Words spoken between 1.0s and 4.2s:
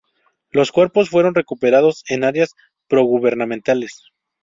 fueron recuperados en áreas pro-gubernamentales.